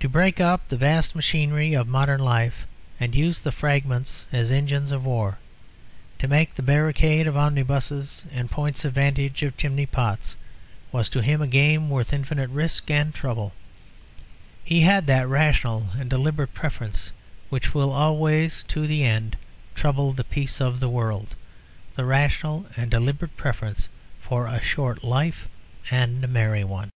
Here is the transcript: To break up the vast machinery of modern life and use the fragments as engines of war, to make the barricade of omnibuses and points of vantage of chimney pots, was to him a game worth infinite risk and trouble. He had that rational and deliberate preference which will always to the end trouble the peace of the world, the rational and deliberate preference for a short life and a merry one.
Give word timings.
To 0.00 0.08
break 0.08 0.40
up 0.40 0.68
the 0.68 0.76
vast 0.76 1.16
machinery 1.16 1.74
of 1.74 1.88
modern 1.88 2.20
life 2.20 2.68
and 3.00 3.16
use 3.16 3.40
the 3.40 3.50
fragments 3.50 4.28
as 4.30 4.52
engines 4.52 4.92
of 4.92 5.04
war, 5.04 5.38
to 6.20 6.28
make 6.28 6.54
the 6.54 6.62
barricade 6.62 7.26
of 7.26 7.36
omnibuses 7.36 8.22
and 8.30 8.48
points 8.48 8.84
of 8.84 8.92
vantage 8.92 9.42
of 9.42 9.56
chimney 9.56 9.86
pots, 9.86 10.36
was 10.92 11.08
to 11.08 11.20
him 11.20 11.42
a 11.42 11.48
game 11.48 11.90
worth 11.90 12.12
infinite 12.12 12.48
risk 12.50 12.88
and 12.92 13.12
trouble. 13.12 13.52
He 14.62 14.82
had 14.82 15.08
that 15.08 15.26
rational 15.28 15.88
and 15.98 16.08
deliberate 16.08 16.54
preference 16.54 17.10
which 17.48 17.74
will 17.74 17.90
always 17.90 18.62
to 18.68 18.86
the 18.86 19.02
end 19.02 19.36
trouble 19.74 20.12
the 20.12 20.22
peace 20.22 20.60
of 20.60 20.78
the 20.78 20.88
world, 20.88 21.34
the 21.94 22.04
rational 22.04 22.66
and 22.76 22.88
deliberate 22.88 23.36
preference 23.36 23.88
for 24.20 24.46
a 24.46 24.62
short 24.62 25.02
life 25.02 25.48
and 25.90 26.22
a 26.22 26.28
merry 26.28 26.62
one. 26.62 26.90